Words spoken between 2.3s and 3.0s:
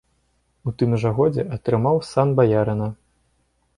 баярына.